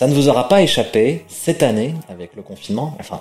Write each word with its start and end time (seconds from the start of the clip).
Ça 0.00 0.06
ne 0.06 0.14
vous 0.14 0.30
aura 0.30 0.48
pas 0.48 0.62
échappé, 0.62 1.26
cette 1.28 1.62
année, 1.62 1.94
avec 2.08 2.34
le 2.34 2.40
confinement, 2.40 2.96
enfin 3.00 3.20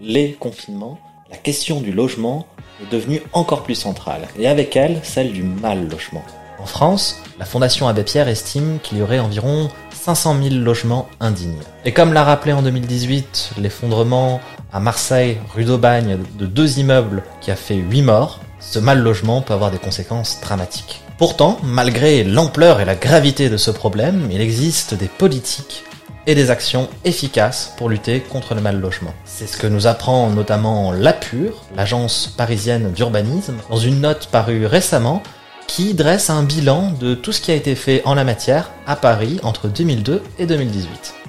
les 0.00 0.32
confinements, 0.32 0.98
la 1.30 1.36
question 1.36 1.80
du 1.80 1.92
logement 1.92 2.48
est 2.82 2.92
devenue 2.92 3.22
encore 3.32 3.62
plus 3.62 3.76
centrale, 3.76 4.22
et 4.36 4.48
avec 4.48 4.74
elle, 4.74 4.98
celle 5.04 5.32
du 5.32 5.44
mal 5.44 5.88
logement. 5.88 6.24
En 6.58 6.66
France, 6.66 7.22
la 7.38 7.44
Fondation 7.44 7.86
Abbé 7.86 8.02
Pierre 8.02 8.26
estime 8.26 8.80
qu'il 8.82 8.98
y 8.98 9.02
aurait 9.02 9.20
environ 9.20 9.68
500 9.92 10.42
000 10.42 10.54
logements 10.56 11.06
indignes. 11.20 11.62
Et 11.84 11.92
comme 11.92 12.12
l'a 12.12 12.24
rappelé 12.24 12.52
en 12.52 12.62
2018 12.62 13.52
l'effondrement 13.60 14.40
à 14.72 14.80
Marseille, 14.80 15.38
rue 15.54 15.64
d'Aubagne, 15.64 16.18
de 16.40 16.46
deux 16.46 16.80
immeubles 16.80 17.22
qui 17.40 17.52
a 17.52 17.56
fait 17.56 17.76
8 17.76 18.02
morts, 18.02 18.40
ce 18.58 18.80
mal 18.80 18.98
logement 18.98 19.42
peut 19.42 19.54
avoir 19.54 19.70
des 19.70 19.78
conséquences 19.78 20.40
dramatiques. 20.40 21.02
Pourtant, 21.18 21.58
malgré 21.62 22.24
l'ampleur 22.24 22.80
et 22.80 22.84
la 22.84 22.96
gravité 22.96 23.48
de 23.48 23.56
ce 23.56 23.70
problème, 23.70 24.28
il 24.32 24.40
existe 24.40 24.94
des 24.94 25.06
politiques 25.06 25.84
et 26.26 26.34
des 26.34 26.50
actions 26.50 26.88
efficaces 27.04 27.74
pour 27.76 27.88
lutter 27.88 28.20
contre 28.20 28.54
le 28.54 28.60
mal 28.60 28.80
logement. 28.80 29.14
C'est 29.24 29.46
ce 29.46 29.56
que 29.56 29.66
nous 29.66 29.86
apprend 29.86 30.30
notamment 30.30 30.92
l'APUR, 30.92 31.64
l'agence 31.76 32.34
parisienne 32.36 32.92
d'urbanisme, 32.92 33.56
dans 33.70 33.76
une 33.76 34.00
note 34.00 34.28
parue 34.30 34.66
récemment 34.66 35.22
qui 35.66 35.94
dresse 35.94 36.30
un 36.30 36.42
bilan 36.42 36.92
de 36.92 37.14
tout 37.14 37.32
ce 37.32 37.40
qui 37.40 37.50
a 37.50 37.54
été 37.54 37.74
fait 37.74 38.02
en 38.04 38.14
la 38.14 38.24
matière 38.24 38.70
à 38.86 38.96
Paris 38.96 39.40
entre 39.42 39.68
2002 39.68 40.22
et 40.38 40.46
2018. 40.46 41.25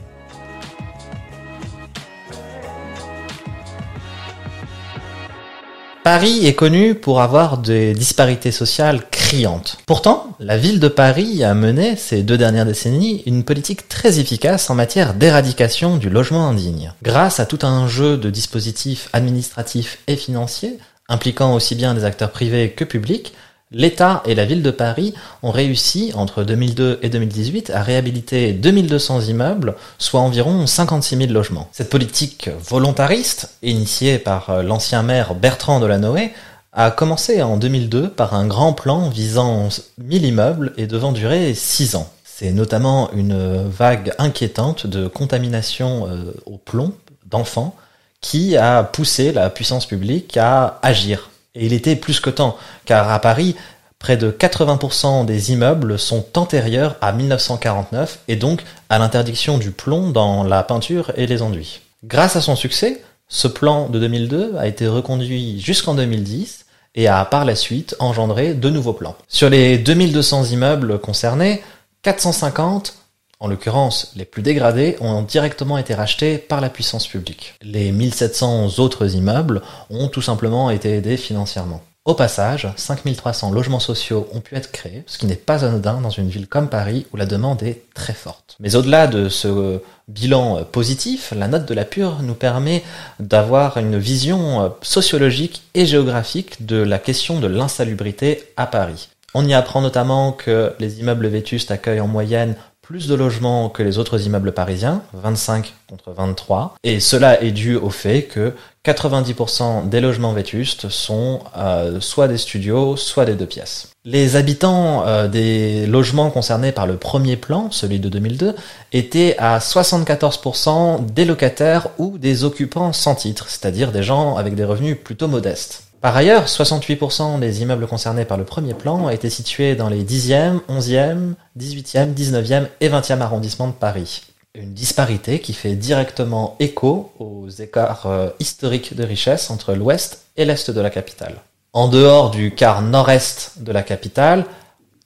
Paris 6.09 6.47
est 6.47 6.53
connu 6.53 6.95
pour 6.95 7.19
avoir 7.19 7.57
des 7.57 7.93
disparités 7.93 8.53
sociales 8.53 9.01
criantes. 9.11 9.75
Pourtant, 9.85 10.37
la 10.39 10.57
ville 10.57 10.79
de 10.79 10.87
Paris 10.87 11.43
a 11.43 11.53
mené 11.53 11.97
ces 11.97 12.23
deux 12.23 12.37
dernières 12.37 12.65
décennies 12.65 13.23
une 13.25 13.43
politique 13.43 13.89
très 13.89 14.17
efficace 14.17 14.69
en 14.69 14.75
matière 14.75 15.15
d'éradication 15.15 15.97
du 15.97 16.09
logement 16.09 16.47
indigne. 16.47 16.93
Grâce 17.03 17.41
à 17.41 17.45
tout 17.45 17.59
un 17.63 17.89
jeu 17.89 18.15
de 18.15 18.29
dispositifs 18.29 19.09
administratifs 19.11 19.99
et 20.07 20.15
financiers, 20.15 20.77
impliquant 21.09 21.53
aussi 21.53 21.75
bien 21.75 21.93
des 21.93 22.05
acteurs 22.05 22.31
privés 22.31 22.71
que 22.71 22.85
publics, 22.85 23.33
L'État 23.71 24.23
et 24.25 24.33
la 24.33 24.45
ville 24.45 24.63
de 24.63 24.71
Paris 24.71 25.13
ont 25.43 25.51
réussi, 25.51 26.13
entre 26.15 26.43
2002 26.43 26.99
et 27.01 27.09
2018, 27.09 27.69
à 27.71 27.83
réhabiliter 27.83 28.53
2200 28.53 29.23
immeubles, 29.23 29.75
soit 29.97 30.21
environ 30.21 30.65
56 30.65 31.17
000 31.17 31.31
logements. 31.33 31.67
Cette 31.73 31.89
politique 31.89 32.49
volontariste, 32.69 33.57
initiée 33.63 34.19
par 34.19 34.49
euh, 34.49 34.63
l'ancien 34.63 35.03
maire 35.03 35.35
Bertrand 35.35 35.81
Delanoë, 35.81 36.31
a 36.71 36.91
commencé 36.91 37.41
en 37.41 37.57
2002 37.57 38.09
par 38.09 38.35
un 38.35 38.47
grand 38.47 38.71
plan 38.71 39.09
visant 39.09 39.67
1000 39.97 40.23
immeubles 40.23 40.73
et 40.77 40.87
devant 40.87 41.11
durer 41.11 41.53
6 41.53 41.95
ans. 41.95 42.09
C'est 42.23 42.53
notamment 42.53 43.11
une 43.11 43.67
vague 43.67 44.13
inquiétante 44.17 44.87
de 44.87 45.07
contamination 45.07 46.07
euh, 46.07 46.33
au 46.45 46.57
plomb 46.57 46.93
d'enfants 47.25 47.75
qui 48.21 48.55
a 48.55 48.83
poussé 48.83 49.33
la 49.33 49.49
puissance 49.49 49.85
publique 49.85 50.37
à 50.37 50.79
agir 50.83 51.31
et 51.57 51.65
il 51.65 51.73
était 51.73 51.95
plus 51.95 52.19
que 52.19 52.29
temps, 52.29 52.57
car 52.85 53.11
à 53.11 53.19
Paris, 53.19 53.55
près 53.99 54.17
de 54.17 54.31
80% 54.31 55.25
des 55.25 55.51
immeubles 55.51 55.97
sont 55.97 56.25
antérieurs 56.35 56.95
à 57.01 57.11
1949 57.11 58.19
et 58.27 58.35
donc 58.35 58.63
à 58.89 58.99
l'interdiction 58.99 59.57
du 59.57 59.71
plomb 59.71 60.11
dans 60.11 60.43
la 60.43 60.63
peinture 60.63 61.11
et 61.15 61.27
les 61.27 61.41
enduits. 61.41 61.81
Grâce 62.03 62.35
à 62.35 62.41
son 62.41 62.55
succès, 62.55 63.01
ce 63.27 63.47
plan 63.47 63.89
de 63.89 63.99
2002 63.99 64.55
a 64.57 64.67
été 64.67 64.87
reconduit 64.87 65.59
jusqu'en 65.59 65.95
2010 65.95 66.65
et 66.95 67.07
a 67.07 67.23
par 67.25 67.45
la 67.45 67.55
suite 67.55 67.95
engendré 67.99 68.53
de 68.53 68.69
nouveaux 68.69 68.93
plans. 68.93 69.15
Sur 69.27 69.49
les 69.49 69.77
2200 69.77 70.45
immeubles 70.45 70.99
concernés, 70.99 71.61
450 72.03 72.95
en 73.39 73.47
l'occurrence 73.47 74.11
les 74.15 74.25
plus 74.25 74.41
dégradés, 74.41 74.97
ont 74.99 75.21
directement 75.21 75.77
été 75.77 75.93
rachetés 75.93 76.37
par 76.37 76.61
la 76.61 76.69
puissance 76.69 77.07
publique. 77.07 77.55
Les 77.61 77.91
1700 77.91 78.79
autres 78.79 79.15
immeubles 79.15 79.61
ont 79.89 80.07
tout 80.07 80.21
simplement 80.21 80.69
été 80.69 80.95
aidés 80.95 81.17
financièrement. 81.17 81.81
Au 82.07 82.13
passage, 82.13 82.69
5300 82.77 83.51
logements 83.51 83.81
sociaux 83.81 84.29
ont 84.31 84.39
pu 84.39 84.55
être 84.55 84.71
créés, 84.71 85.03
ce 85.07 85.17
qui 85.17 85.25
n'est 85.25 85.35
pas 85.35 85.65
anodin 85.65 85.99
dans 85.99 86.09
une 86.09 86.29
ville 86.29 86.47
comme 86.47 86.69
Paris 86.69 87.05
où 87.11 87.17
la 87.17 87.25
demande 87.25 87.61
est 87.63 87.83
très 87.93 88.13
forte. 88.13 88.55
Mais 88.61 88.77
au-delà 88.77 89.07
de 89.07 89.27
ce 89.27 89.81
bilan 90.07 90.63
positif, 90.63 91.33
la 91.35 91.49
note 91.49 91.65
de 91.65 91.73
la 91.73 91.83
pure 91.83 92.19
nous 92.23 92.33
permet 92.33 92.81
d'avoir 93.19 93.75
une 93.75 93.97
vision 93.97 94.73
sociologique 94.81 95.63
et 95.73 95.85
géographique 95.85 96.65
de 96.65 96.77
la 96.77 96.97
question 96.97 97.41
de 97.41 97.47
l'insalubrité 97.47 98.53
à 98.55 98.67
Paris. 98.67 99.09
On 99.33 99.45
y 99.45 99.53
apprend 99.53 99.81
notamment 99.81 100.31
que 100.31 100.73
les 100.79 101.01
immeubles 101.01 101.27
vétustes 101.27 101.71
accueillent 101.71 101.99
en 101.99 102.07
moyenne 102.07 102.55
plus 102.87 103.09
de 103.09 103.15
logements 103.15 103.67
que 103.67 103.83
les 103.83 103.97
autres 103.97 104.25
immeubles 104.25 104.53
parisiens, 104.53 105.01
25 105.11 105.73
contre 105.89 106.13
23, 106.13 106.75
et 106.85 107.01
cela 107.01 107.41
est 107.43 107.51
dû 107.51 107.75
au 107.75 107.89
fait 107.89 108.23
que 108.23 108.53
90% 108.85 109.89
des 109.89 109.99
logements 109.99 110.31
vétustes 110.31 110.87
sont 110.87 111.41
euh, 111.57 111.99
soit 111.99 112.29
des 112.29 112.37
studios, 112.37 112.95
soit 112.95 113.25
des 113.25 113.35
deux 113.35 113.45
pièces. 113.45 113.89
Les 114.05 114.37
habitants 114.37 115.05
euh, 115.05 115.27
des 115.27 115.85
logements 115.85 116.29
concernés 116.29 116.71
par 116.71 116.87
le 116.87 116.95
premier 116.95 117.35
plan, 117.35 117.71
celui 117.71 117.99
de 117.99 118.07
2002, 118.07 118.55
étaient 118.93 119.35
à 119.37 119.59
74% 119.59 121.05
des 121.07 121.25
locataires 121.25 121.89
ou 121.97 122.17
des 122.17 122.45
occupants 122.45 122.93
sans 122.93 123.15
titre, 123.15 123.49
c'est-à-dire 123.49 123.91
des 123.91 124.03
gens 124.03 124.37
avec 124.37 124.55
des 124.55 124.63
revenus 124.63 124.95
plutôt 125.03 125.27
modestes. 125.27 125.86
Par 126.01 126.15
ailleurs, 126.15 126.45
68% 126.45 127.39
des 127.39 127.61
immeubles 127.63 127.87
concernés 127.87 128.25
par 128.25 128.37
le 128.37 128.43
premier 128.43 128.75
plan 128.75 129.09
étaient 129.09 129.31
situés 129.31 129.75
dans 129.75 129.89
les 129.89 130.03
10e, 130.03 130.59
11e, 130.69 131.33
18e, 131.57 132.13
19e 132.13 132.67
et 132.81 132.89
20e 132.89 133.19
arrondissements 133.21 133.67
de 133.67 133.73
Paris. 133.73 134.21
Une 134.53 134.73
disparité 134.73 135.39
qui 135.39 135.53
fait 135.53 135.75
directement 135.75 136.55
écho 136.59 137.11
aux 137.19 137.49
écarts 137.49 138.05
euh, 138.05 138.29
historiques 138.39 138.95
de 138.95 139.03
richesse 139.03 139.49
entre 139.49 139.73
l'ouest 139.73 140.25
et 140.35 140.45
l'est 140.45 140.69
de 140.69 140.81
la 140.81 140.89
capitale. 140.91 141.41
En 141.73 141.87
dehors 141.87 142.29
du 142.29 142.53
quart 142.53 142.81
nord-est 142.81 143.63
de 143.63 143.71
la 143.71 143.83
capitale, 143.83 144.45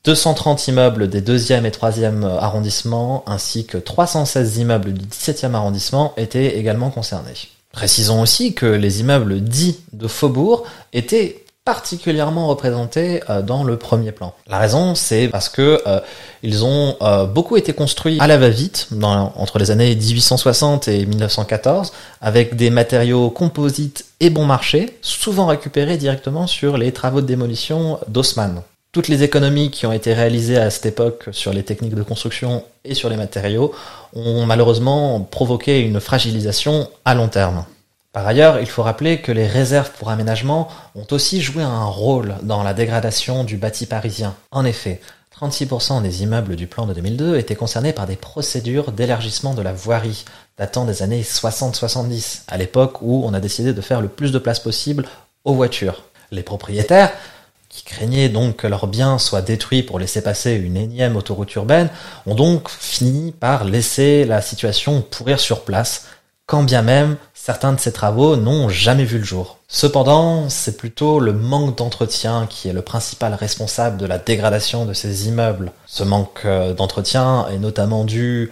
230 0.03 0.67
immeubles 0.67 1.09
des 1.09 1.21
2e 1.21 1.65
et 1.65 1.69
3e 1.69 2.25
arrondissements 2.25 3.23
ainsi 3.27 3.65
que 3.65 3.77
316 3.77 4.57
immeubles 4.57 4.93
du 4.93 5.05
17e 5.05 5.53
arrondissement 5.53 6.13
étaient 6.17 6.57
également 6.57 6.89
concernés. 6.89 7.49
Précisons 7.71 8.21
aussi 8.21 8.53
que 8.53 8.65
les 8.65 8.99
immeubles 8.99 9.41
dits 9.41 9.79
de 9.93 10.07
faubourg 10.07 10.65
étaient 10.93 11.43
particulièrement 11.63 12.47
représentés 12.47 13.21
euh, 13.29 13.41
dans 13.41 13.63
le 13.63 13.77
premier 13.77 14.11
plan. 14.11 14.33
La 14.47 14.57
raison, 14.57 14.95
c'est 14.95 15.27
parce 15.27 15.47
que 15.47 15.81
euh, 15.85 15.99
ils 16.41 16.65
ont 16.65 16.95
euh, 17.01 17.25
beaucoup 17.25 17.55
été 17.55 17.73
construits 17.73 18.17
à 18.19 18.27
la 18.27 18.37
va-vite 18.37 18.89
entre 19.01 19.59
les 19.59 19.69
années 19.69 19.95
1860 19.95 20.87
et 20.87 21.05
1914 21.05 21.93
avec 22.19 22.55
des 22.55 22.71
matériaux 22.71 23.29
composites 23.29 24.05
et 24.19 24.31
bon 24.31 24.45
marché, 24.45 24.97
souvent 25.01 25.45
récupérés 25.45 25.97
directement 25.97 26.47
sur 26.47 26.77
les 26.77 26.91
travaux 26.91 27.21
de 27.21 27.27
démolition 27.27 27.99
d'Haussmann. 28.07 28.63
Toutes 28.93 29.07
les 29.07 29.23
économies 29.23 29.71
qui 29.71 29.85
ont 29.85 29.93
été 29.93 30.13
réalisées 30.13 30.57
à 30.57 30.69
cette 30.69 30.85
époque 30.85 31.29
sur 31.31 31.53
les 31.53 31.63
techniques 31.63 31.95
de 31.95 32.03
construction 32.03 32.65
et 32.83 32.93
sur 32.93 33.07
les 33.07 33.15
matériaux 33.15 33.73
ont 34.11 34.45
malheureusement 34.45 35.21
provoqué 35.21 35.79
une 35.79 36.01
fragilisation 36.01 36.89
à 37.05 37.15
long 37.15 37.29
terme. 37.29 37.63
Par 38.11 38.27
ailleurs, 38.27 38.59
il 38.59 38.65
faut 38.65 38.83
rappeler 38.83 39.21
que 39.21 39.31
les 39.31 39.47
réserves 39.47 39.91
pour 39.97 40.09
aménagement 40.09 40.67
ont 40.95 41.07
aussi 41.11 41.39
joué 41.39 41.63
un 41.63 41.85
rôle 41.85 42.35
dans 42.43 42.63
la 42.63 42.73
dégradation 42.73 43.45
du 43.45 43.55
bâti 43.55 43.85
parisien. 43.85 44.35
En 44.51 44.65
effet, 44.65 44.99
36% 45.39 46.01
des 46.01 46.23
immeubles 46.23 46.57
du 46.57 46.67
plan 46.67 46.85
de 46.85 46.93
2002 46.93 47.37
étaient 47.37 47.55
concernés 47.55 47.93
par 47.93 48.07
des 48.07 48.17
procédures 48.17 48.91
d'élargissement 48.91 49.53
de 49.53 49.61
la 49.61 49.71
voirie 49.71 50.25
datant 50.57 50.83
des 50.83 51.01
années 51.01 51.21
60-70, 51.21 52.41
à 52.49 52.57
l'époque 52.57 53.01
où 53.01 53.23
on 53.25 53.33
a 53.33 53.39
décidé 53.39 53.71
de 53.71 53.79
faire 53.79 54.01
le 54.01 54.09
plus 54.09 54.33
de 54.33 54.39
place 54.39 54.59
possible 54.59 55.05
aux 55.45 55.53
voitures. 55.53 56.03
Les 56.31 56.43
propriétaires 56.43 57.13
qui 57.71 57.83
craignaient 57.83 58.29
donc 58.29 58.57
que 58.57 58.67
leurs 58.67 58.87
biens 58.87 59.17
soient 59.17 59.41
détruits 59.41 59.81
pour 59.81 59.97
laisser 59.97 60.21
passer 60.21 60.53
une 60.53 60.75
énième 60.75 61.15
autoroute 61.15 61.55
urbaine, 61.55 61.89
ont 62.25 62.35
donc 62.35 62.69
fini 62.69 63.31
par 63.31 63.63
laisser 63.63 64.25
la 64.25 64.41
situation 64.41 65.01
pourrir 65.01 65.39
sur 65.39 65.61
place, 65.61 66.07
quand 66.45 66.63
bien 66.63 66.81
même 66.81 67.15
certains 67.33 67.71
de 67.71 67.79
ces 67.79 67.93
travaux 67.93 68.35
n'ont 68.35 68.67
jamais 68.67 69.05
vu 69.05 69.19
le 69.19 69.23
jour. 69.23 69.57
Cependant, 69.69 70.49
c'est 70.49 70.75
plutôt 70.75 71.21
le 71.21 71.31
manque 71.31 71.77
d'entretien 71.77 72.45
qui 72.49 72.67
est 72.67 72.73
le 72.73 72.81
principal 72.81 73.33
responsable 73.33 73.95
de 73.95 74.05
la 74.05 74.17
dégradation 74.17 74.85
de 74.85 74.93
ces 74.93 75.29
immeubles. 75.29 75.71
Ce 75.87 76.03
manque 76.03 76.41
euh, 76.43 76.73
d'entretien 76.73 77.47
est 77.53 77.57
notamment 77.57 78.03
dû 78.03 78.51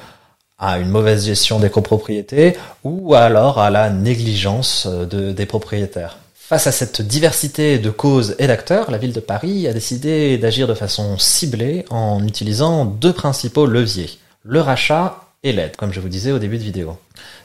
à 0.57 0.79
une 0.79 0.89
mauvaise 0.89 1.25
gestion 1.25 1.59
des 1.59 1.69
copropriétés 1.69 2.57
ou 2.83 3.15
alors 3.15 3.59
à 3.59 3.69
la 3.69 3.89
négligence 3.89 4.87
euh, 4.89 5.33
des 5.33 5.45
propriétaires. 5.45 6.17
Face 6.49 6.65
à 6.65 6.71
cette 6.71 7.03
diversité 7.03 7.77
de 7.77 7.91
causes 7.91 8.35
et 8.39 8.47
d'acteurs, 8.47 8.89
la 8.89 8.97
ville 8.97 9.13
de 9.13 9.19
Paris 9.19 9.67
a 9.67 9.71
décidé 9.71 10.35
d'agir 10.39 10.67
de 10.67 10.73
façon 10.73 11.19
ciblée 11.19 11.85
en 11.91 12.25
utilisant 12.25 12.85
deux 12.85 13.13
principaux 13.13 13.67
leviers, 13.67 14.17
le 14.41 14.59
rachat 14.59 15.25
et 15.43 15.53
l'aide, 15.53 15.75
comme 15.75 15.93
je 15.93 15.99
vous 15.99 16.09
disais 16.09 16.31
au 16.31 16.39
début 16.39 16.57
de 16.57 16.63
vidéo. 16.63 16.97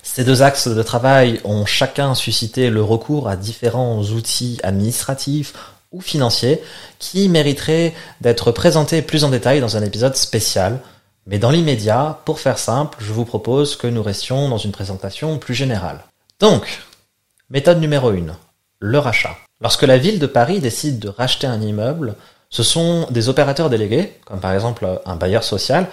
Ces 0.02 0.24
deux 0.24 0.40
axes 0.40 0.68
de 0.68 0.82
travail 0.82 1.38
ont 1.44 1.66
chacun 1.66 2.14
suscité 2.14 2.70
le 2.70 2.82
recours 2.82 3.28
à 3.28 3.36
différents 3.36 4.02
outils 4.04 4.58
administratifs 4.62 5.52
ou 5.92 6.00
financiers 6.00 6.62
qui 6.98 7.28
mériteraient 7.28 7.92
d'être 8.22 8.52
présentés 8.52 9.02
plus 9.02 9.24
en 9.24 9.28
détail 9.28 9.60
dans 9.60 9.76
un 9.76 9.82
épisode 9.82 10.16
spécial 10.16 10.80
Mais 11.26 11.38
dans 11.38 11.50
l'immédiat, 11.50 12.22
pour 12.24 12.40
faire 12.40 12.56
simple, 12.56 12.96
je 13.02 13.12
vous 13.12 13.26
propose 13.26 13.76
que 13.76 13.86
nous 13.86 14.02
restions 14.02 14.48
dans 14.48 14.56
une 14.56 14.72
présentation 14.72 15.36
plus 15.36 15.54
générale. 15.54 16.00
Donc, 16.40 16.80
méthode 17.50 17.80
numéro 17.80 18.08
1, 18.08 18.34
le 18.84 18.98
rachat. 18.98 19.36
Lorsque 19.62 19.82
la 19.82 19.96
ville 19.96 20.18
de 20.18 20.26
Paris 20.26 20.60
décide 20.60 20.98
de 20.98 21.08
racheter 21.08 21.46
un 21.46 21.60
immeuble, 21.62 22.16
ce 22.50 22.62
sont 22.62 23.06
des 23.10 23.30
opérateurs 23.30 23.70
délégués, 23.70 24.12
comme 24.26 24.40
par 24.40 24.52
exemple 24.52 24.86
un 25.06 25.16
bailleur 25.16 25.42
social, 25.42 25.86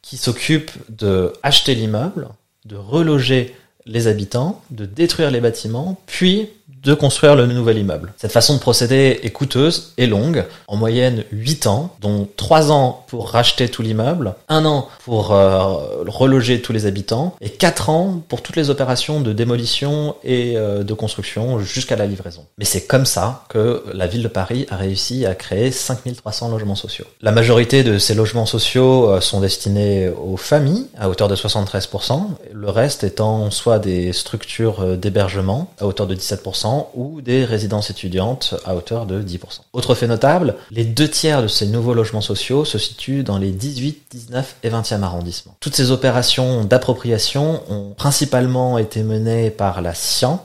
qui 0.00 0.16
s'occupent 0.16 0.72
de 0.88 1.34
acheter 1.42 1.74
l'immeuble, 1.74 2.28
de 2.64 2.76
reloger 2.76 3.54
les 3.86 4.06
habitants, 4.06 4.62
de 4.70 4.84
détruire 4.84 5.30
les 5.30 5.40
bâtiments, 5.40 6.00
puis 6.06 6.48
de 6.82 6.94
construire 6.94 7.36
le 7.36 7.46
nouvel 7.46 7.78
immeuble. 7.78 8.12
Cette 8.16 8.32
façon 8.32 8.54
de 8.54 8.58
procéder 8.58 9.20
est 9.22 9.30
coûteuse 9.30 9.92
et 9.98 10.06
longue, 10.06 10.44
en 10.66 10.76
moyenne 10.76 11.24
8 11.32 11.66
ans, 11.66 11.94
dont 12.00 12.26
3 12.36 12.72
ans 12.72 13.04
pour 13.08 13.30
racheter 13.30 13.68
tout 13.68 13.82
l'immeuble, 13.82 14.34
1 14.48 14.64
an 14.64 14.88
pour 15.04 15.34
euh, 15.34 16.02
reloger 16.06 16.62
tous 16.62 16.72
les 16.72 16.86
habitants, 16.86 17.34
et 17.40 17.50
4 17.50 17.90
ans 17.90 18.22
pour 18.28 18.42
toutes 18.42 18.56
les 18.56 18.70
opérations 18.70 19.20
de 19.20 19.32
démolition 19.32 20.16
et 20.24 20.56
euh, 20.56 20.82
de 20.82 20.94
construction 20.94 21.58
jusqu'à 21.60 21.96
la 21.96 22.06
livraison. 22.06 22.46
Mais 22.58 22.64
c'est 22.64 22.86
comme 22.86 23.06
ça 23.06 23.44
que 23.48 23.84
la 23.92 24.06
ville 24.06 24.22
de 24.22 24.28
Paris 24.28 24.66
a 24.70 24.76
réussi 24.76 25.26
à 25.26 25.34
créer 25.34 25.70
5300 25.70 26.48
logements 26.48 26.74
sociaux. 26.74 27.04
La 27.20 27.32
majorité 27.32 27.82
de 27.82 27.98
ces 27.98 28.14
logements 28.14 28.46
sociaux 28.46 29.10
euh, 29.10 29.20
sont 29.20 29.40
destinés 29.40 30.08
aux 30.08 30.36
familles, 30.38 30.86
à 30.98 31.10
hauteur 31.10 31.28
de 31.28 31.36
73%, 31.36 32.22
le 32.52 32.70
reste 32.70 33.04
étant 33.04 33.50
soit 33.50 33.69
des 33.78 34.12
structures 34.12 34.96
d'hébergement, 34.96 35.72
à 35.78 35.86
hauteur 35.86 36.06
de 36.06 36.14
17%, 36.14 36.88
ou 36.94 37.20
des 37.20 37.44
résidences 37.44 37.90
étudiantes 37.90 38.54
à 38.64 38.74
hauteur 38.74 39.06
de 39.06 39.22
10%. 39.22 39.60
Autre 39.72 39.94
fait 39.94 40.06
notable, 40.06 40.56
les 40.70 40.84
deux 40.84 41.08
tiers 41.08 41.42
de 41.42 41.48
ces 41.48 41.66
nouveaux 41.66 41.94
logements 41.94 42.20
sociaux 42.20 42.64
se 42.64 42.78
situent 42.78 43.22
dans 43.22 43.38
les 43.38 43.50
18, 43.52 44.06
19 44.10 44.56
et 44.62 44.70
20e 44.70 45.02
arrondissements. 45.02 45.56
Toutes 45.60 45.76
ces 45.76 45.90
opérations 45.90 46.64
d'appropriation 46.64 47.62
ont 47.70 47.94
principalement 47.94 48.78
été 48.78 49.02
menées 49.02 49.50
par 49.50 49.82
la 49.82 49.94
SIAMP, 49.94 50.40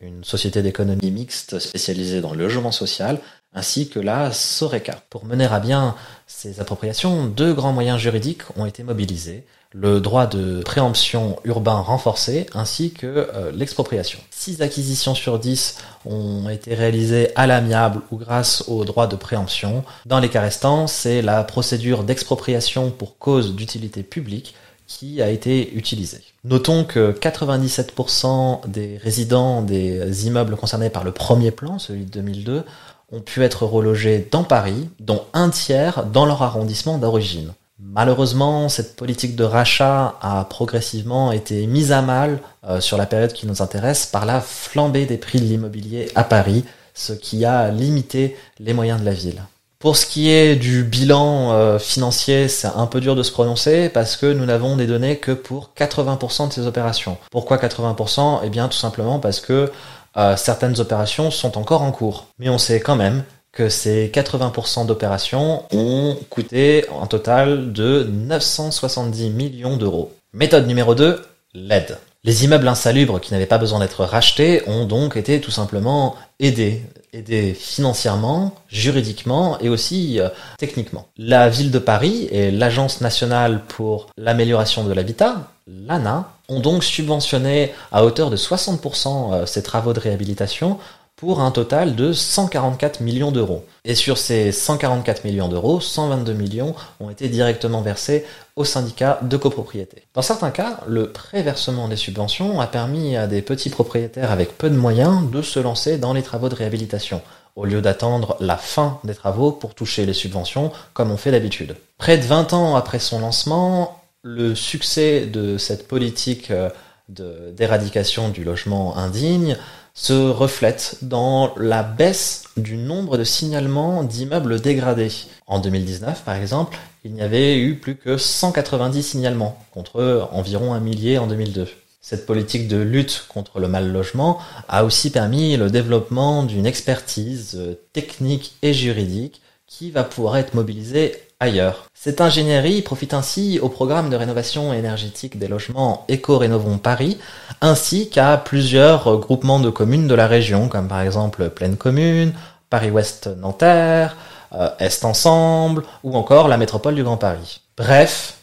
une 0.00 0.24
société 0.24 0.62
d'économie 0.62 1.10
mixte 1.10 1.58
spécialisée 1.58 2.20
dans 2.20 2.32
le 2.32 2.38
logement 2.44 2.72
social, 2.72 3.18
ainsi 3.52 3.88
que 3.88 3.98
la 3.98 4.32
Soreca. 4.32 5.02
Pour 5.10 5.24
mener 5.24 5.46
à 5.46 5.60
bien 5.60 5.94
ces 6.26 6.60
appropriations, 6.60 7.26
deux 7.26 7.52
grands 7.52 7.72
moyens 7.72 7.98
juridiques 7.98 8.42
ont 8.56 8.64
été 8.64 8.82
mobilisés 8.82 9.44
le 9.72 10.00
droit 10.00 10.26
de 10.26 10.62
préemption 10.62 11.38
urbain 11.44 11.78
renforcé 11.78 12.46
ainsi 12.54 12.92
que 12.92 13.06
euh, 13.06 13.52
l'expropriation. 13.52 14.18
6 14.30 14.62
acquisitions 14.62 15.14
sur 15.14 15.38
10 15.38 15.78
ont 16.06 16.48
été 16.48 16.74
réalisées 16.74 17.30
à 17.36 17.46
l'amiable 17.46 18.00
ou 18.10 18.16
grâce 18.16 18.64
au 18.68 18.84
droit 18.84 19.06
de 19.06 19.16
préemption. 19.16 19.84
Dans 20.06 20.18
les 20.18 20.28
cas 20.28 20.40
restants, 20.40 20.86
c'est 20.86 21.22
la 21.22 21.44
procédure 21.44 22.02
d'expropriation 22.02 22.90
pour 22.90 23.18
cause 23.18 23.54
d'utilité 23.54 24.02
publique 24.02 24.54
qui 24.88 25.22
a 25.22 25.30
été 25.30 25.72
utilisée. 25.74 26.22
Notons 26.42 26.82
que 26.82 27.12
97% 27.12 28.66
des 28.66 28.96
résidents 28.96 29.62
des 29.62 30.26
immeubles 30.26 30.56
concernés 30.56 30.90
par 30.90 31.04
le 31.04 31.12
premier 31.12 31.52
plan, 31.52 31.78
celui 31.78 32.06
de 32.06 32.10
2002, 32.10 32.64
ont 33.12 33.20
pu 33.20 33.42
être 33.44 33.64
relogés 33.66 34.26
dans 34.32 34.42
Paris, 34.42 34.88
dont 34.98 35.24
un 35.32 35.50
tiers 35.50 36.04
dans 36.06 36.26
leur 36.26 36.42
arrondissement 36.42 36.98
d'origine. 36.98 37.52
Malheureusement, 37.82 38.68
cette 38.68 38.94
politique 38.94 39.36
de 39.36 39.44
rachat 39.44 40.16
a 40.20 40.44
progressivement 40.44 41.32
été 41.32 41.66
mise 41.66 41.92
à 41.92 42.02
mal 42.02 42.40
euh, 42.68 42.80
sur 42.80 42.98
la 42.98 43.06
période 43.06 43.32
qui 43.32 43.46
nous 43.46 43.62
intéresse 43.62 44.06
par 44.06 44.26
la 44.26 44.40
flambée 44.40 45.06
des 45.06 45.16
prix 45.16 45.40
de 45.40 45.46
l'immobilier 45.46 46.10
à 46.14 46.22
Paris, 46.22 46.64
ce 46.94 47.14
qui 47.14 47.44
a 47.44 47.70
limité 47.70 48.36
les 48.58 48.74
moyens 48.74 49.00
de 49.00 49.06
la 49.06 49.12
ville. 49.12 49.42
Pour 49.78 49.96
ce 49.96 50.04
qui 50.04 50.30
est 50.30 50.56
du 50.56 50.84
bilan 50.84 51.52
euh, 51.52 51.78
financier, 51.78 52.48
c'est 52.48 52.68
un 52.68 52.86
peu 52.86 53.00
dur 53.00 53.16
de 53.16 53.22
se 53.22 53.32
prononcer 53.32 53.88
parce 53.88 54.14
que 54.14 54.30
nous 54.30 54.44
n'avons 54.44 54.76
des 54.76 54.86
données 54.86 55.16
que 55.16 55.32
pour 55.32 55.70
80% 55.74 56.48
de 56.48 56.52
ces 56.52 56.66
opérations. 56.66 57.16
Pourquoi 57.30 57.56
80% 57.56 58.40
Eh 58.44 58.50
bien 58.50 58.68
tout 58.68 58.76
simplement 58.76 59.20
parce 59.20 59.40
que 59.40 59.72
euh, 60.18 60.36
certaines 60.36 60.78
opérations 60.80 61.30
sont 61.30 61.56
encore 61.56 61.80
en 61.80 61.92
cours. 61.92 62.26
Mais 62.38 62.50
on 62.50 62.58
sait 62.58 62.80
quand 62.80 62.96
même 62.96 63.24
que 63.52 63.68
ces 63.68 64.08
80% 64.08 64.86
d'opérations 64.86 65.64
ont 65.72 66.16
coûté 66.28 66.84
un 67.02 67.06
total 67.06 67.72
de 67.72 68.04
970 68.10 69.30
millions 69.30 69.76
d'euros. 69.76 70.12
Méthode 70.32 70.66
numéro 70.66 70.94
2, 70.94 71.20
l'aide. 71.54 71.98
Les 72.22 72.44
immeubles 72.44 72.68
insalubres 72.68 73.18
qui 73.18 73.32
n'avaient 73.32 73.46
pas 73.46 73.56
besoin 73.56 73.78
d'être 73.80 74.04
rachetés 74.04 74.62
ont 74.66 74.84
donc 74.84 75.16
été 75.16 75.40
tout 75.40 75.50
simplement 75.50 76.16
aidés, 76.38 76.82
aidés 77.14 77.54
financièrement, 77.54 78.54
juridiquement 78.68 79.58
et 79.60 79.70
aussi 79.70 80.20
euh, 80.20 80.28
techniquement. 80.58 81.06
La 81.16 81.48
ville 81.48 81.70
de 81.70 81.78
Paris 81.78 82.28
et 82.30 82.50
l'Agence 82.50 83.00
nationale 83.00 83.62
pour 83.68 84.08
l'amélioration 84.18 84.84
de 84.84 84.92
l'habitat, 84.92 85.50
l'ANA, 85.66 86.30
ont 86.50 86.60
donc 86.60 86.84
subventionné 86.84 87.72
à 87.90 88.04
hauteur 88.04 88.28
de 88.28 88.36
60% 88.36 89.32
euh, 89.32 89.46
ces 89.46 89.62
travaux 89.62 89.94
de 89.94 90.00
réhabilitation 90.00 90.78
pour 91.20 91.42
un 91.42 91.50
total 91.50 91.96
de 91.96 92.14
144 92.14 93.00
millions 93.02 93.30
d'euros. 93.30 93.66
Et 93.84 93.94
sur 93.94 94.16
ces 94.16 94.52
144 94.52 95.24
millions 95.24 95.48
d'euros, 95.48 95.78
122 95.78 96.32
millions 96.32 96.74
ont 96.98 97.10
été 97.10 97.28
directement 97.28 97.82
versés 97.82 98.24
aux 98.56 98.64
syndicats 98.64 99.18
de 99.20 99.36
copropriété. 99.36 100.04
Dans 100.14 100.22
certains 100.22 100.50
cas, 100.50 100.80
le 100.88 101.12
préversement 101.12 101.88
des 101.88 101.96
subventions 101.96 102.58
a 102.58 102.66
permis 102.66 103.18
à 103.18 103.26
des 103.26 103.42
petits 103.42 103.68
propriétaires 103.68 104.32
avec 104.32 104.56
peu 104.56 104.70
de 104.70 104.76
moyens 104.76 105.30
de 105.30 105.42
se 105.42 105.60
lancer 105.60 105.98
dans 105.98 106.14
les 106.14 106.22
travaux 106.22 106.48
de 106.48 106.54
réhabilitation, 106.54 107.20
au 107.54 107.66
lieu 107.66 107.82
d'attendre 107.82 108.38
la 108.40 108.56
fin 108.56 108.98
des 109.04 109.14
travaux 109.14 109.52
pour 109.52 109.74
toucher 109.74 110.06
les 110.06 110.14
subventions 110.14 110.72
comme 110.94 111.10
on 111.10 111.18
fait 111.18 111.32
d'habitude. 111.32 111.76
Près 111.98 112.16
de 112.16 112.24
20 112.24 112.54
ans 112.54 112.76
après 112.76 112.98
son 112.98 113.20
lancement, 113.20 114.00
le 114.22 114.54
succès 114.54 115.26
de 115.26 115.58
cette 115.58 115.86
politique 115.86 116.50
euh, 116.50 116.70
d'éradication 117.10 118.28
du 118.28 118.44
logement 118.44 118.96
indigne 118.96 119.56
se 119.94 120.12
reflète 120.12 120.96
dans 121.02 121.52
la 121.56 121.82
baisse 121.82 122.44
du 122.56 122.76
nombre 122.76 123.18
de 123.18 123.24
signalements 123.24 124.04
d'immeubles 124.04 124.60
dégradés. 124.60 125.12
En 125.46 125.58
2019, 125.58 126.22
par 126.22 126.36
exemple, 126.36 126.78
il 127.04 127.12
n'y 127.12 127.22
avait 127.22 127.58
eu 127.58 127.76
plus 127.76 127.96
que 127.96 128.16
190 128.16 129.02
signalements, 129.02 129.58
contre 129.72 130.28
environ 130.32 130.72
un 130.74 130.80
millier 130.80 131.18
en 131.18 131.26
2002. 131.26 131.68
Cette 132.00 132.24
politique 132.24 132.66
de 132.66 132.78
lutte 132.78 133.26
contre 133.28 133.60
le 133.60 133.68
mal 133.68 133.92
logement 133.92 134.38
a 134.68 134.84
aussi 134.84 135.10
permis 135.10 135.56
le 135.56 135.70
développement 135.70 136.44
d'une 136.44 136.66
expertise 136.66 137.60
technique 137.92 138.54
et 138.62 138.72
juridique 138.72 139.42
qui 139.66 139.90
va 139.90 140.02
pouvoir 140.02 140.36
être 140.36 140.54
mobilisée 140.54 141.14
ailleurs. 141.40 141.86
Cette 141.94 142.20
ingénierie 142.20 142.82
profite 142.82 143.14
ainsi 143.14 143.58
au 143.60 143.68
programme 143.68 144.10
de 144.10 144.16
rénovation 144.16 144.72
énergétique 144.72 145.38
des 145.38 145.48
logements 145.48 146.04
Éco-Rénovons 146.08 146.78
Paris, 146.78 147.18
ainsi 147.60 148.10
qu'à 148.10 148.36
plusieurs 148.36 149.18
groupements 149.18 149.60
de 149.60 149.70
communes 149.70 150.06
de 150.06 150.14
la 150.14 150.26
région, 150.26 150.68
comme 150.68 150.88
par 150.88 151.00
exemple 151.00 151.48
Pleine 151.48 151.76
Commune, 151.76 152.34
Paris-Ouest 152.68 153.28
Nanterre, 153.38 154.16
euh, 154.52 154.68
Est 154.78 155.04
Ensemble, 155.04 155.84
ou 156.04 156.16
encore 156.16 156.48
la 156.48 156.58
métropole 156.58 156.94
du 156.94 157.02
Grand 157.02 157.16
Paris. 157.16 157.62
Bref, 157.76 158.38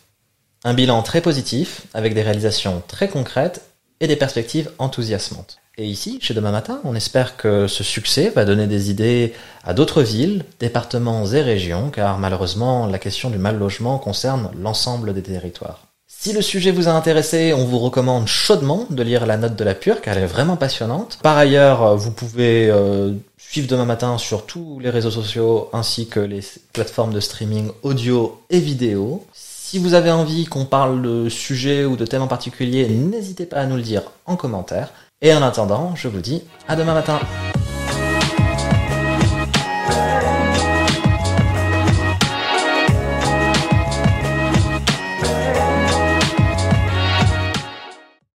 un 0.63 0.73
bilan 0.73 1.01
très 1.03 1.21
positif, 1.21 1.83
avec 1.93 2.13
des 2.13 2.23
réalisations 2.23 2.81
très 2.87 3.07
concrètes 3.07 3.61
et 3.99 4.07
des 4.07 4.15
perspectives 4.15 4.71
enthousiasmantes. 4.79 5.59
Et 5.79 5.85
ici, 5.85 6.17
chez 6.23 6.33
Demain 6.33 6.51
Matin, 6.51 6.79
on 6.85 6.95
espère 6.95 7.37
que 7.37 7.67
ce 7.67 7.83
succès 7.83 8.31
va 8.35 8.45
donner 8.45 8.65
des 8.65 8.89
idées 8.89 9.33
à 9.63 9.75
d'autres 9.75 10.01
villes, 10.01 10.43
départements 10.59 11.27
et 11.27 11.41
régions, 11.41 11.91
car 11.91 12.17
malheureusement, 12.17 12.87
la 12.87 12.97
question 12.97 13.29
du 13.29 13.37
mal 13.37 13.59
logement 13.59 13.99
concerne 13.99 14.49
l'ensemble 14.59 15.13
des 15.13 15.21
territoires. 15.21 15.81
Si 16.07 16.33
le 16.33 16.41
sujet 16.41 16.71
vous 16.71 16.87
a 16.87 16.93
intéressé, 16.93 17.53
on 17.53 17.65
vous 17.65 17.77
recommande 17.77 18.25
chaudement 18.25 18.87
de 18.89 19.03
lire 19.03 19.27
la 19.27 19.37
note 19.37 19.55
de 19.55 19.63
la 19.63 19.75
pure, 19.75 20.01
car 20.01 20.17
elle 20.17 20.23
est 20.23 20.27
vraiment 20.27 20.55
passionnante. 20.55 21.19
Par 21.21 21.37
ailleurs, 21.37 21.95
vous 21.95 22.09
pouvez 22.09 22.71
euh, 22.71 23.13
suivre 23.37 23.67
demain 23.67 23.85
matin 23.85 24.17
sur 24.17 24.47
tous 24.47 24.79
les 24.79 24.89
réseaux 24.89 25.11
sociaux 25.11 25.69
ainsi 25.73 26.07
que 26.07 26.19
les 26.19 26.41
plateformes 26.73 27.13
de 27.13 27.19
streaming 27.19 27.69
audio 27.83 28.41
et 28.49 28.59
vidéo. 28.59 29.23
Si 29.31 29.77
vous 29.77 29.93
avez 29.93 30.09
envie 30.09 30.45
qu'on 30.45 30.65
parle 30.65 31.03
de 31.03 31.29
sujets 31.29 31.85
ou 31.85 31.97
de 31.97 32.05
thèmes 32.05 32.23
en 32.23 32.27
particulier, 32.27 32.87
n'hésitez 32.87 33.45
pas 33.45 33.57
à 33.57 33.65
nous 33.67 33.75
le 33.75 33.83
dire 33.83 34.01
en 34.25 34.37
commentaire. 34.37 34.91
Et 35.23 35.33
en 35.33 35.41
attendant, 35.41 35.95
je 35.95 36.07
vous 36.07 36.19
dis 36.19 36.43
à 36.67 36.75
demain 36.75 36.93
matin. 36.93 37.19